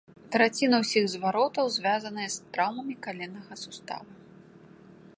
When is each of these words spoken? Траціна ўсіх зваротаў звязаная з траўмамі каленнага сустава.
Траціна 0.35 0.77
ўсіх 0.83 1.05
зваротаў 1.11 1.69
звязаная 1.77 2.27
з 2.37 2.57
траўмамі 2.57 2.95
каленнага 3.09 3.63
сустава. 3.67 4.11